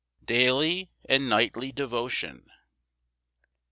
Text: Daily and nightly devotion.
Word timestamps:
Daily 0.25 0.89
and 1.07 1.29
nightly 1.29 1.71
devotion. 1.71 2.47